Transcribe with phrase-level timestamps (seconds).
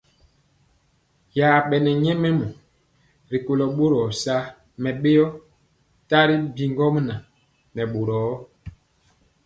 [1.37, 2.45] Yabɛne nyɛmemɔ
[3.31, 4.43] rikolo boro saa
[4.81, 5.25] mɛbeo
[6.09, 7.21] tari bi ŋgomnaŋ
[7.75, 8.19] nɛ boro.